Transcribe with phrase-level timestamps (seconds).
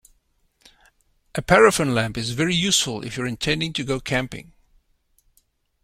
[1.35, 4.51] A paraffin lamp is very useful if you're intending to go camping